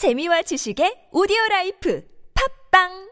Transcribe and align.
재미와 0.00 0.40
지식의 0.48 1.12
오디오 1.12 1.36
라이프. 1.50 2.00
팝빵 2.32 3.09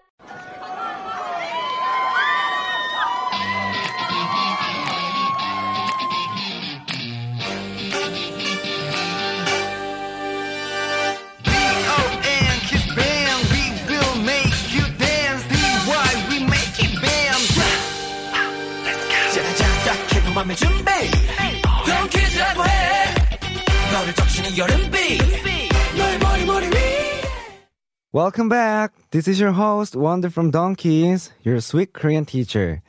Welcome 28.19 28.49
back. 28.49 28.95
This 29.13 29.29
is 29.29 29.39
your 29.39 29.53
host, 29.53 29.95
Wonder 29.95 30.29
from 30.29 30.51
Donkeys, 30.51 31.31
your 31.45 31.61
sweet 31.61 31.93
Korean 31.93 32.25
teacher. 32.25 32.83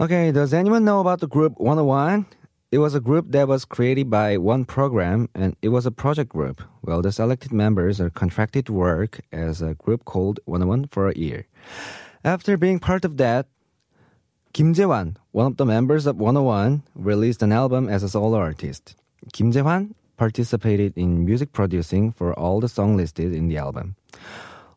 Okay, 0.00 0.32
does 0.32 0.52
anyone 0.52 0.84
know 0.84 0.98
about 0.98 1.20
the 1.20 1.28
group 1.28 1.54
101? 1.58 2.26
It 2.72 2.78
was 2.78 2.92
a 2.92 2.98
group 2.98 3.26
that 3.30 3.46
was 3.46 3.64
created 3.64 4.10
by 4.10 4.36
one 4.36 4.64
program 4.64 5.28
and 5.32 5.54
it 5.62 5.68
was 5.68 5.86
a 5.86 5.92
project 5.92 6.30
group. 6.30 6.60
Well, 6.82 7.02
the 7.02 7.12
selected 7.12 7.52
members 7.52 8.00
are 8.00 8.10
contracted 8.10 8.66
to 8.66 8.72
work 8.72 9.20
as 9.30 9.62
a 9.62 9.74
group 9.74 10.04
called 10.04 10.40
101 10.46 10.88
for 10.90 11.06
a 11.06 11.16
year. 11.16 11.46
After 12.24 12.56
being 12.56 12.80
part 12.80 13.04
of 13.04 13.16
that, 13.18 13.46
Kim 14.52 14.74
Jae-hwan, 14.74 15.18
one 15.30 15.46
of 15.46 15.56
the 15.56 15.66
members 15.66 16.04
of 16.04 16.16
101, 16.16 16.82
released 16.96 17.44
an 17.44 17.52
album 17.52 17.88
as 17.88 18.02
a 18.02 18.08
solo 18.08 18.36
artist. 18.38 18.96
Kim 19.32 19.52
Jae-hwan 19.52 19.94
participated 20.16 20.98
in 20.98 21.24
music 21.24 21.52
producing 21.52 22.10
for 22.10 22.34
all 22.34 22.58
the 22.58 22.68
songs 22.68 22.96
listed 22.96 23.32
in 23.32 23.46
the 23.46 23.56
album. 23.56 23.94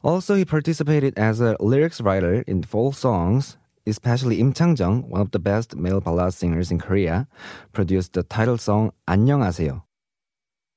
Also, 0.04 0.34
he 0.34 0.46
participated 0.46 1.14
as 1.18 1.40
a 1.40 1.56
lyrics 1.60 2.02
writer 2.02 2.44
in 2.48 2.64
folk 2.64 2.96
songs, 2.96 3.58
especially 3.86 4.40
Im 4.40 4.52
Chang-jung, 4.52 5.08
one 5.08 5.22
of 5.22 5.30
the 5.30 5.38
best 5.38 5.76
male 5.76 6.02
ballad 6.02 6.34
singers 6.34 6.72
in 6.72 6.80
Korea, 6.80 7.28
produced 7.72 8.14
the 8.14 8.24
title 8.24 8.58
song 8.58 8.92
안녕하세요. 9.08 9.84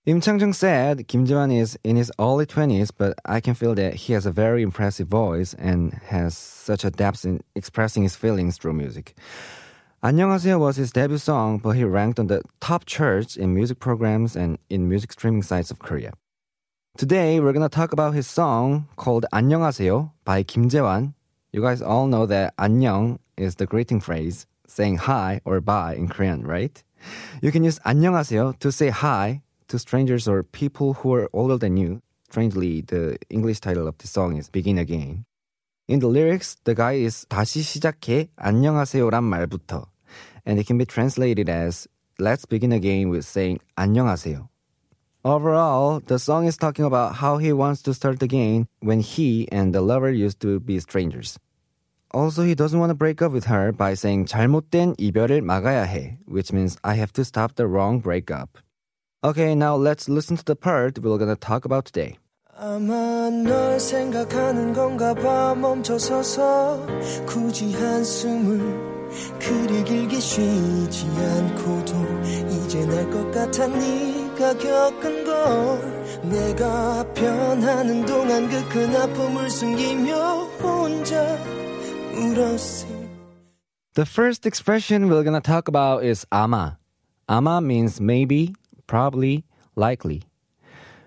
Im 0.04 0.20
Chang-jung 0.20 0.52
said, 0.52 1.08
Kim 1.08 1.26
Jae-hwan 1.26 1.50
is 1.50 1.78
in 1.82 1.96
his 1.96 2.12
early 2.20 2.44
20s, 2.44 2.90
but 2.94 3.14
I 3.24 3.40
can 3.40 3.54
feel 3.54 3.74
that 3.76 3.94
he 3.94 4.12
has 4.12 4.26
a 4.26 4.30
very 4.30 4.62
impressive 4.62 5.08
voice 5.08 5.54
and 5.54 5.94
has 6.08 6.36
such 6.36 6.84
a 6.84 6.90
depth 6.90 7.24
in 7.24 7.40
expressing 7.54 8.02
his 8.02 8.14
feelings 8.14 8.58
through 8.58 8.74
music. 8.74 9.14
안녕하세요 10.02 10.60
was 10.60 10.76
his 10.76 10.92
debut 10.92 11.16
song, 11.16 11.56
but 11.56 11.70
he 11.70 11.84
ranked 11.84 12.20
on 12.20 12.26
the 12.26 12.42
top 12.60 12.84
charts 12.84 13.36
in 13.36 13.54
music 13.54 13.78
programs 13.80 14.36
and 14.36 14.58
in 14.68 14.86
music 14.86 15.12
streaming 15.12 15.42
sites 15.42 15.70
of 15.70 15.78
Korea. 15.78 16.12
Today 16.96 17.40
we're 17.40 17.52
gonna 17.52 17.68
talk 17.68 17.92
about 17.92 18.14
his 18.14 18.28
song 18.28 18.86
called 18.94 19.26
안녕하세요 19.32 20.12
by 20.24 20.44
Kim 20.44 20.68
Jae-hwan. 20.68 21.12
You 21.50 21.60
guys 21.60 21.82
all 21.82 22.06
know 22.06 22.24
that 22.26 22.54
안녕 22.56 23.18
is 23.36 23.56
the 23.56 23.66
greeting 23.66 23.98
phrase, 23.98 24.46
saying 24.68 24.98
hi 24.98 25.40
or 25.44 25.60
bye 25.60 25.96
in 25.96 26.06
Korean, 26.06 26.46
right? 26.46 26.80
You 27.42 27.50
can 27.50 27.64
use 27.64 27.80
안녕하세요 27.80 28.60
to 28.60 28.70
say 28.70 28.90
hi 28.90 29.42
to 29.66 29.76
strangers 29.76 30.28
or 30.28 30.44
people 30.44 30.94
who 30.94 31.12
are 31.14 31.28
older 31.32 31.58
than 31.58 31.76
you. 31.76 32.00
Strangely, 32.30 32.82
the 32.82 33.18
English 33.28 33.58
title 33.58 33.88
of 33.88 33.98
the 33.98 34.06
song 34.06 34.36
is 34.36 34.48
Begin 34.48 34.78
Again. 34.78 35.24
In 35.88 35.98
the 35.98 36.06
lyrics, 36.06 36.54
the 36.62 36.76
guy 36.76 36.92
is 36.92 37.26
다시 37.26 37.62
시작해 37.62 38.28
안녕하세요란 38.36 39.24
말부터, 39.24 39.86
and 40.46 40.60
it 40.60 40.66
can 40.68 40.78
be 40.78 40.86
translated 40.86 41.48
as 41.48 41.88
Let's 42.20 42.46
begin 42.46 42.70
again 42.70 43.08
with 43.08 43.26
saying 43.26 43.58
안녕하세요 43.76 44.48
Overall, 45.25 45.99
the 46.05 46.17
song 46.17 46.45
is 46.47 46.55
talking 46.55 46.85
about 46.85 47.15
how 47.15 47.37
he 47.37 47.51
wants 47.51 47.81
to 47.83 47.93
start 47.93 48.23
again 48.23 48.67
when 48.79 49.01
he 49.01 49.47
and 49.51 49.73
the 49.73 49.81
lover 49.81 50.09
used 50.09 50.39
to 50.41 50.59
be 50.59 50.79
strangers. 50.79 51.37
Also, 52.11 52.43
he 52.43 52.55
doesn't 52.55 52.79
want 52.79 52.89
to 52.89 52.95
break 52.95 53.21
up 53.21 53.31
with 53.31 53.45
her 53.45 53.71
by 53.71 53.93
saying 53.93 54.25
잘못된 54.25 54.95
이별을 54.97 55.41
막아야 55.41 55.85
해, 55.85 56.17
which 56.25 56.51
means 56.53 56.77
I 56.83 56.95
have 56.95 57.11
to 57.13 57.25
stop 57.25 57.55
the 57.55 57.67
wrong 57.67 57.99
breakup. 57.99 58.57
Okay, 59.23 59.53
now 59.53 59.75
let's 59.75 60.07
listen 60.07 60.37
to 60.37 60.43
the 60.45 60.55
part 60.55 60.97
we're 60.99 61.17
gonna 61.17 61.35
talk 61.35 61.65
about 61.65 61.85
today. 61.85 62.17
아마 62.57 63.29
널 63.29 63.79
생각하는 63.79 64.73
건가 64.73 65.13
봐 65.13 65.53
멈춰서서 65.55 66.85
굳이 67.25 67.73
한숨을 67.73 68.59
그리 69.39 69.83
길게 69.83 70.19
쉬지 70.19 71.05
않고도 71.07 71.93
이제 72.51 72.85
날 72.85 73.09
것 73.09 73.31
같아 73.31 73.67
네가 74.33 74.57
겪은 74.57 75.23
걸 75.23 76.29
내가 76.29 77.13
변하는 77.13 78.05
동안 78.05 78.49
그 78.49 78.69
큰 78.69 78.95
아픔을 78.95 79.49
숨기며 79.49 80.15
혼자 80.61 81.37
울었어 82.15 82.87
The 83.93 84.05
first 84.05 84.45
expression 84.47 85.09
we're 85.09 85.23
gonna 85.23 85.41
talk 85.41 85.67
about 85.67 86.03
is 86.05 86.25
아마. 86.31 86.77
아마 87.27 87.59
means 87.61 87.99
maybe, 87.99 88.53
probably, 88.87 89.43
likely. 89.75 90.21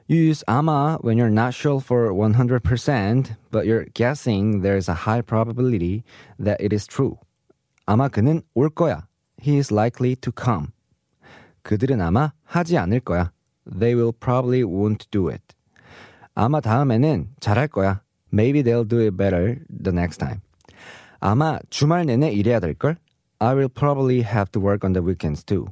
You 0.09 0.19
use 0.19 0.45
아마 0.47 0.99
when 1.03 1.17
you're 1.17 1.31
not 1.31 1.55
sure 1.55 1.81
for 1.81 2.13
100%, 2.13 3.37
but 3.51 3.67
you're 3.67 3.87
guessing 3.95 4.61
there's 4.61 4.89
a 4.89 5.07
high 5.07 5.23
probability 5.23 6.05
that 6.39 6.61
it 6.61 6.73
is 6.73 6.87
true. 6.87 7.17
아마 7.87 8.09
그는 8.09 8.43
올 8.55 8.69
거야. 8.69 9.07
He 9.41 9.57
is 9.57 9.73
likely 9.73 10.15
to 10.17 10.31
come. 10.33 10.73
그들은 11.67 12.01
아마 12.01 12.33
하지 12.45 12.77
않을 12.79 13.01
거야. 13.01 13.33
They 13.67 13.95
will 13.95 14.13
probably 14.13 14.63
won't 14.63 15.07
do 15.11 15.31
it. 15.31 15.43
아마 16.35 16.61
다음에는 16.61 17.29
잘할 17.41 17.69
거야. 17.69 18.03
Maybe 18.33 18.63
they'll 18.63 18.89
do 18.89 19.01
it 19.01 19.17
better 19.17 19.59
the 19.69 19.95
next 19.97 20.19
time. 20.19 20.41
아마 21.21 21.59
주말 21.71 22.07
내내 22.07 22.33
일해야 22.33 22.59
될걸? 22.61 22.97
I 23.39 23.55
will 23.55 23.69
probably 23.69 24.23
have 24.23 24.51
to 24.53 24.61
work 24.63 24.85
on 24.85 24.93
the 24.93 25.05
weekends 25.05 25.45
too. 25.45 25.67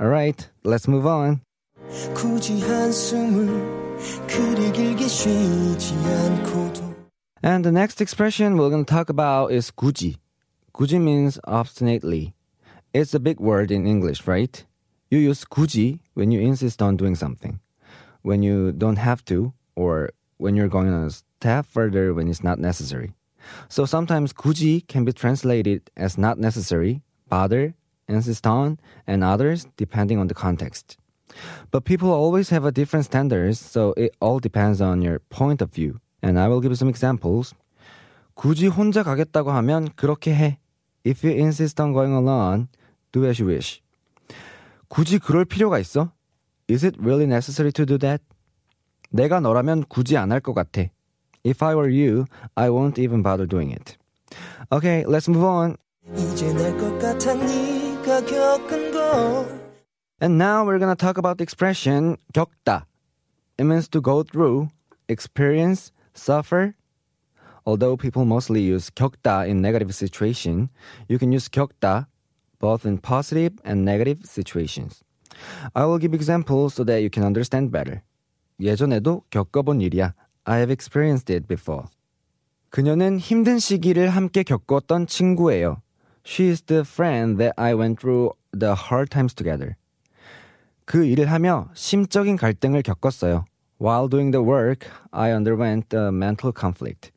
Alright, 0.00 0.48
let's 0.64 0.88
move 0.88 1.06
on. 1.06 1.40
굳이 2.14 2.60
한숨을 2.62 3.96
그리 4.26 4.72
길게 4.72 5.06
쉬지 5.08 5.94
않고도 5.94 6.88
And 7.44 7.64
the 7.64 7.72
next 7.72 8.00
expression 8.00 8.56
we're 8.56 8.70
going 8.70 8.84
to 8.84 8.94
talk 8.94 9.08
about 9.08 9.52
is 9.52 9.70
굳이. 9.70 10.16
굳이 10.72 11.00
means 11.00 11.38
obstinately. 11.46 12.34
It's 12.92 13.14
a 13.14 13.20
big 13.20 13.38
word 13.40 13.70
in 13.70 13.86
English, 13.86 14.26
right? 14.26 14.64
You 15.12 15.18
use 15.18 15.44
굳이 15.44 16.00
when 16.14 16.30
you 16.30 16.40
insist 16.40 16.82
on 16.82 16.96
doing 16.96 17.14
something, 17.14 17.60
when 18.22 18.42
you 18.42 18.72
don't 18.72 18.96
have 18.96 19.24
to, 19.26 19.52
or 19.74 20.10
when 20.36 20.54
you're 20.56 20.68
going 20.68 20.92
a 20.92 21.10
step 21.10 21.66
further 21.66 22.12
when 22.12 22.28
it's 22.28 22.42
not 22.42 22.58
necessary. 22.58 23.14
So 23.68 23.86
sometimes 23.86 24.32
굳이 24.32 24.86
can 24.86 25.04
be 25.04 25.12
translated 25.12 25.90
as 25.96 26.18
not 26.18 26.38
necessary, 26.38 27.02
bother, 27.28 27.74
insist 28.08 28.46
on, 28.46 28.78
and 29.06 29.22
others 29.22 29.66
depending 29.76 30.18
on 30.18 30.28
the 30.28 30.34
context. 30.34 30.96
But 31.70 31.84
people 31.84 32.10
always 32.10 32.50
have 32.50 32.64
a 32.64 32.72
different 32.72 33.04
standards, 33.04 33.60
so 33.60 33.94
it 33.96 34.14
all 34.20 34.38
depends 34.38 34.80
on 34.80 35.02
your 35.02 35.20
point 35.30 35.62
of 35.62 35.72
view. 35.72 36.00
And 36.22 36.38
I 36.38 36.48
will 36.48 36.60
give 36.60 36.72
you 36.72 36.76
some 36.76 36.88
examples. 36.88 37.54
굳이 38.34 38.68
혼자 38.68 39.02
가겠다고 39.02 39.50
하면 39.50 39.90
그렇게 39.94 40.34
해. 40.34 40.58
If 41.04 41.24
you 41.24 41.34
insist 41.34 41.80
on 41.80 41.92
going 41.92 42.12
alone, 42.12 42.68
do 43.12 43.24
as 43.24 43.40
you 43.40 43.46
wish. 43.46 43.80
굳이 44.92 45.18
그럴 45.18 45.44
필요가 45.44 45.78
있어? 45.78 46.12
Is 46.70 46.84
it 46.84 46.98
really 47.00 47.24
necessary 47.24 47.72
to 47.72 47.86
do 47.86 47.98
that? 47.98 48.22
내가 49.10 49.40
너라면 49.40 49.84
굳이 49.88 50.16
안 50.16 50.30
할 50.32 50.40
것 50.40 50.54
같아. 50.54 50.82
If 51.44 51.64
I 51.64 51.74
were 51.74 51.88
you, 51.90 52.26
I 52.56 52.68
won't 52.68 52.98
even 53.00 53.22
bother 53.22 53.46
doing 53.46 53.70
it. 53.72 53.96
Okay, 54.70 55.04
let's 55.06 55.28
move 55.28 55.44
on. 55.44 55.76
이제 56.14 56.52
날 56.52 56.76
것 56.76 56.98
같아 56.98 57.34
네가 57.34 58.20
겪은 58.24 58.92
걸 58.92 59.58
And 60.20 60.36
now 60.36 60.64
we're 60.64 60.78
gonna 60.78 60.96
talk 60.96 61.16
about 61.16 61.38
the 61.38 61.44
expression 61.44 62.16
겪다. 62.34 62.86
It 63.58 63.64
means 63.64 63.88
to 63.90 64.00
go 64.00 64.22
through, 64.22 64.68
experience, 65.08 65.92
suffer. 66.14 66.74
Although 67.64 67.96
people 67.96 68.24
mostly 68.24 68.60
use 68.62 68.90
겪다 68.90 69.46
in 69.48 69.60
negative 69.60 69.94
situation, 69.94 70.68
you 71.08 71.18
can 71.18 71.32
use 71.32 71.48
겪다 71.48 72.08
both 72.63 72.87
in 72.87 72.97
positive 72.97 73.59
and 73.65 73.83
negative 73.83 74.23
situations. 74.23 75.03
I 75.75 75.83
will 75.83 75.99
give 75.99 76.13
examples 76.13 76.75
so 76.75 76.85
that 76.85 77.01
you 77.01 77.09
can 77.09 77.25
understand 77.25 77.71
better. 77.71 78.01
예전에도 78.61 79.23
겪어본 79.29 79.81
일이야. 79.81 80.13
I 80.45 80.57
have 80.59 80.71
experienced 80.71 81.29
it 81.33 81.45
before. 81.45 81.87
그녀는 82.69 83.19
힘든 83.19 83.59
시기를 83.59 84.07
함께 84.09 84.43
겪었던 84.43 85.07
친구예요. 85.07 85.81
She 86.25 86.49
is 86.49 86.61
the 86.61 86.83
friend 86.85 87.37
that 87.37 87.53
I 87.57 87.75
went 87.75 87.99
through 87.99 88.31
the 88.57 88.73
hard 88.73 89.09
times 89.11 89.35
together. 89.35 89.75
그 90.85 91.03
일을 91.03 91.31
하며 91.31 91.69
심적인 91.73 92.37
갈등을 92.37 92.81
겪었어요. 92.81 93.43
While 93.81 94.09
doing 94.09 94.31
the 94.31 94.45
work, 94.45 94.89
I 95.11 95.33
underwent 95.33 95.95
a 95.95 96.07
mental 96.07 96.53
conflict. 96.57 97.11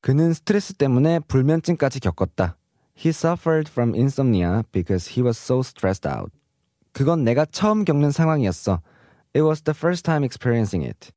그는 0.00 0.32
스트레스 0.32 0.72
때문에 0.72 1.20
불면증까지 1.20 2.00
겪었다. 2.00 2.56
He 2.99 3.11
suffered 3.11 3.67
from 3.67 3.93
insomnia 3.93 4.63
because 4.71 5.15
he 5.15 5.21
was 5.21 5.37
so 5.37 5.61
stressed 5.61 6.07
out. 6.07 6.31
그건 6.93 7.23
내가 7.25 7.45
처음 7.45 7.83
겪는 7.83 8.11
상황이었어. 8.11 8.81
It 9.35 9.41
was 9.41 9.61
the 9.63 9.73
first 9.75 10.05
time 10.05 10.23
experiencing 10.23 10.83
it. 10.83 11.11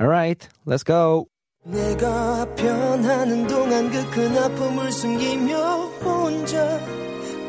Alright, 0.00 0.48
let's 0.66 0.82
go. 0.82 1.26
내가 1.64 2.44
변하는 2.56 3.46
동안 3.46 3.88
그 3.88 4.10
큰 4.10 4.36
아픔을 4.36 4.90
숨기며 4.90 5.56
혼자 6.02 6.80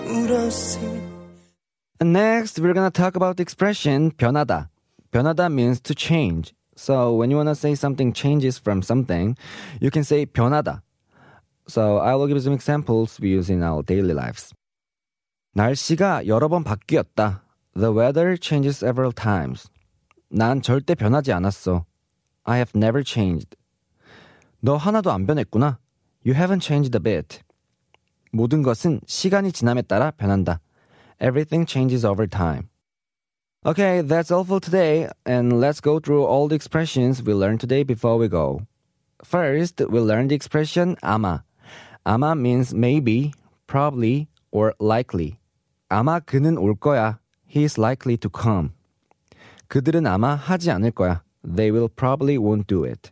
울었을 0.06 1.02
And 2.00 2.12
next, 2.14 2.60
we're 2.60 2.74
gonna 2.74 2.92
talk 2.92 3.16
about 3.16 3.38
the 3.38 3.42
expression 3.44 4.12
변하다. 4.12 4.70
변하다 5.12 5.46
means 5.50 5.82
to 5.82 5.96
change. 5.96 6.54
So 6.76 7.16
when 7.16 7.32
you 7.32 7.38
wanna 7.38 7.56
say 7.56 7.74
something 7.74 8.14
changes 8.14 8.60
from 8.60 8.82
something, 8.84 9.36
you 9.82 9.90
can 9.92 10.04
say 10.04 10.26
변하다. 10.26 10.84
So 11.68 11.98
I 11.98 12.16
will 12.16 12.28
give 12.28 12.36
you 12.36 12.42
some 12.42 12.54
examples 12.54 13.20
we 13.20 13.30
use 13.30 13.50
in 13.50 13.64
our 13.64 13.84
daily 13.84 14.14
lives. 14.14 14.54
날씨가 15.56 16.28
여러 16.28 16.48
번 16.50 16.64
바뀌었다. 16.64 17.44
The 17.76 17.92
weather 17.92 18.38
changes 18.40 18.78
several 18.78 19.14
times. 19.14 19.70
난 20.30 20.62
절대 20.62 20.96
변하지 20.96 21.32
않았어. 21.32 21.86
I 22.44 22.58
have 22.58 22.72
never 22.76 23.04
changed. 23.04 23.56
너 24.60 24.76
하나도 24.78 25.12
안 25.12 25.26
변했구나. 25.26 25.80
You 26.26 26.36
haven't 26.36 26.62
changed 26.62 26.96
a 26.96 27.02
bit. 27.02 27.42
모든 28.32 28.64
것은 28.64 29.02
시간이 29.06 29.52
지남에 29.52 29.84
따라 29.84 30.12
변한다. 30.12 30.60
Everything 31.22 31.66
changes 31.68 32.06
over 32.06 32.28
time. 32.28 32.68
Okay, 33.66 34.02
that's 34.02 34.30
all 34.32 34.44
for 34.44 34.60
today, 34.60 35.08
and 35.26 35.62
let's 35.62 35.80
go 35.80 36.00
through 36.00 36.26
all 36.26 36.50
the 36.50 36.56
expressions 36.56 37.24
we 37.24 37.34
learned 37.34 37.62
today 37.62 37.84
before 37.84 38.18
we 38.18 38.28
go. 38.28 38.62
First, 39.24 39.80
we 39.88 40.00
learned 40.02 40.30
the 40.30 40.36
expression 40.36 40.98
아마. 41.02 41.44
아마 42.04 42.34
means 42.34 42.76
maybe, 42.76 43.32
probably, 43.68 44.28
or 44.52 44.74
likely. 44.80 45.38
아마 45.90 46.20
그는 46.20 46.58
올 46.58 46.76
거야. 46.76 47.20
He 47.48 47.64
is 47.64 47.80
likely 47.80 48.18
to 48.18 48.30
come. 48.30 48.72
그들은 49.68 50.06
아마 50.08 50.36
하지 50.36 50.72
않을 50.72 50.92
거야. 50.92 51.24
They 51.44 51.72
will 51.72 51.90
probably 51.90 52.38
won't 52.38 52.68
do 52.68 52.86
it. 52.86 53.12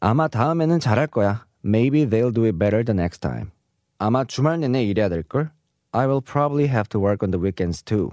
아마 0.00 0.28
다음에는 0.28 0.80
잘할 0.80 1.06
거야. 1.06 1.46
Maybe 1.64 2.06
they'll 2.06 2.32
do 2.32 2.44
it 2.44 2.58
better 2.58 2.84
the 2.84 2.94
next 2.94 3.20
time. 3.20 3.50
아마 3.98 4.24
주말 4.24 4.60
내내 4.60 4.84
일해야 4.84 5.08
될걸? 5.08 5.50
I 5.92 6.06
will 6.06 6.20
probably 6.20 6.68
have 6.68 6.88
to 6.90 7.00
work 7.00 7.24
on 7.24 7.30
the 7.30 7.42
weekends 7.42 7.82
too. 7.82 8.10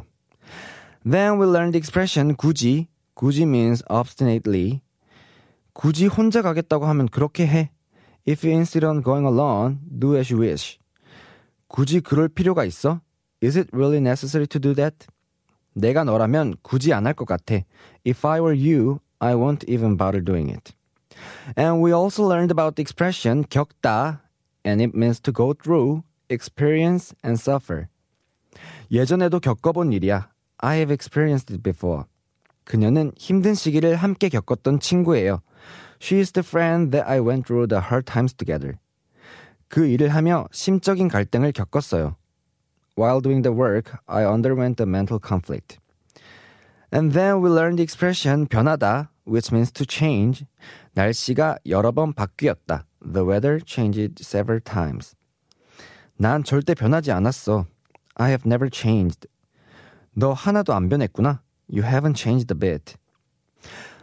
Then 1.03 1.38
we 1.39 1.45
learned 1.45 1.74
the 1.74 1.80
expression 1.80 2.35
굳이. 2.35 2.88
굳이 3.13 3.44
means 3.44 3.83
obstinately. 3.89 4.81
굳이 5.74 6.07
혼자 6.07 6.41
가겠다고 6.41 6.85
하면 6.85 7.07
그렇게 7.09 7.45
해. 7.45 7.71
If 8.27 8.44
you 8.44 8.53
insist 8.56 8.85
on 8.85 9.01
going 9.01 9.25
alone, 9.25 9.80
do 10.00 10.15
as 10.15 10.31
you 10.31 10.41
wish. 10.41 10.80
굳이 11.68 12.00
그럴 12.00 12.30
필요가 12.30 12.63
있어? 12.65 13.01
Is 13.41 13.57
it 13.57 13.69
really 13.74 13.97
necessary 14.00 14.47
to 14.47 14.59
do 14.59 14.74
that? 14.75 15.07
내가 15.75 16.03
너라면 16.03 16.56
굳이 16.62 16.94
안 16.94 17.06
할 17.06 17.13
것 17.13 17.25
같아. 17.25 17.65
If 18.06 18.25
I 18.25 18.39
were 18.39 18.56
you, 18.56 19.00
I 19.19 19.33
won't 19.35 19.65
even 19.68 19.97
bother 19.97 20.24
doing 20.24 20.50
it. 20.50 20.74
And 21.57 21.81
we 21.83 21.91
also 21.91 22.24
learned 22.27 22.51
about 22.51 22.75
the 22.75 22.81
expression 22.81 23.44
겪다, 23.44 24.21
and 24.65 24.81
it 24.81 24.95
means 24.95 25.19
to 25.21 25.33
go 25.33 25.53
through, 25.53 26.03
experience, 26.30 27.13
and 27.24 27.39
suffer. 27.39 27.88
예전에도 28.91 29.39
겪어본 29.39 29.91
일이야. 29.94 30.30
I 30.59 30.77
have 30.77 30.94
experienced 30.94 31.53
it 31.53 31.63
before. 31.63 32.06
그녀는 32.63 33.12
힘든 33.18 33.53
시기를 33.56 33.95
함께 33.95 34.30
겪었던 34.30 34.80
친구예요. 34.80 35.41
She 36.00 36.19
is 36.19 36.31
the 36.31 36.44
friend 36.44 36.91
that 36.91 37.07
I 37.07 37.19
went 37.19 37.45
through 37.45 37.68
the 37.68 37.81
hard 37.89 38.06
times 38.06 38.33
together. 38.33 38.77
그 39.69 39.88
일을 39.88 40.09
하며 40.09 40.47
심적인 40.51 41.07
갈등을 41.07 41.51
겪었어요. 41.51 42.15
While 42.95 43.21
doing 43.21 43.41
the 43.41 43.56
work, 43.57 43.91
I 44.06 44.25
underwent 44.25 44.81
a 44.81 44.88
mental 44.88 45.19
conflict. 45.19 45.80
And 46.91 47.13
then 47.13 47.41
we 47.41 47.50
learned 47.50 47.77
the 47.77 47.83
expression 47.83 48.45
변하다, 48.45 49.09
which 49.25 49.51
means 49.51 49.71
to 49.71 49.85
change. 49.89 50.45
날씨가 50.94 51.57
여러 51.65 51.91
번 51.91 52.13
바뀌었다. 52.13 52.85
The 53.01 53.27
weather 53.27 53.59
changed 53.65 54.21
several 54.21 54.62
times. 54.62 55.15
난 56.18 56.44
절대 56.44 56.75
변하지 56.75 57.12
않았어. 57.12 57.65
I 58.15 58.30
have 58.30 58.44
never 58.45 58.69
changed. 58.71 59.27
너 60.13 60.33
하나도 60.33 60.74
안 60.74 60.88
변했구나. 60.88 61.41
You 61.68 61.83
haven't 61.83 62.15
changed 62.15 62.53
a 62.53 62.59
bit. 62.59 62.95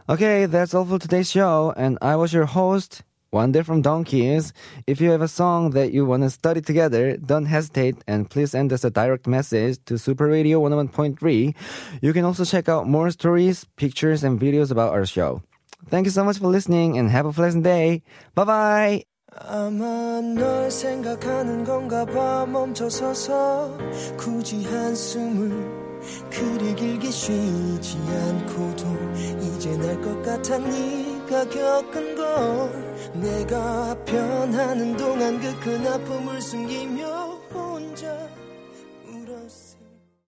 Okay, 0.09 0.47
that's 0.47 0.75
all 0.75 0.85
for 0.85 0.99
today's 0.99 1.31
show, 1.31 1.73
and 1.77 1.97
I 2.03 2.17
was 2.17 2.33
your 2.33 2.47
host, 2.47 3.03
Wonder 3.33 3.63
from 3.63 3.81
Donkeys. 3.81 4.53
If 4.87 5.01
you 5.01 5.11
have 5.11 5.23
a 5.23 5.29
song 5.29 5.71
that 5.71 5.93
you 5.93 6.05
want 6.05 6.25
to 6.25 6.31
study 6.31 6.61
together, 6.61 7.17
don't 7.17 7.47
hesitate 7.47 7.97
and 8.09 8.29
please 8.29 8.51
send 8.51 8.73
us 8.73 8.83
a 8.83 8.91
direct 8.91 9.29
message 9.29 9.79
to 9.87 9.99
Super 9.99 10.27
Radio 10.27 10.61
101.3. 10.61 11.55
You 12.03 12.13
can 12.13 12.25
also 12.25 12.45
check 12.45 12.69
out 12.69 12.89
more 12.89 13.11
stories, 13.13 13.65
pictures, 13.77 14.25
and 14.25 14.41
videos 14.41 14.73
about 14.73 14.93
our 14.93 15.07
show. 15.07 15.43
Thank 15.89 16.07
you 16.07 16.11
so 16.11 16.25
much 16.25 16.39
for 16.39 16.49
listening 16.49 16.99
and 16.99 17.09
have 17.09 17.27
a 17.27 17.33
pleasant 17.33 17.63
day. 17.63 18.03
Bye 18.35 18.45
bye. 18.45 19.05
아마 19.39 20.21
널 20.21 20.69
생각하는 20.73 21.63
건가 21.63 22.05
봐 22.05 22.45
멈춰서서 22.47 23.79
굳이 24.17 24.65
한숨을 24.65 25.51
그리 26.31 26.75
길게 26.75 27.11
쉬지 27.13 27.97
않고도 27.99 28.94
이제 29.76 29.88
날것 29.88 30.24
같아 30.24 30.58
네가 30.58 31.50
겪은 31.50 32.16
걸 32.16 32.96
내가 33.14 33.96
변하는 34.06 34.96
동안 34.96 35.40
그 35.40 35.54
큰 35.60 35.86
아픔을 35.88 36.42
숨기며 36.42 37.05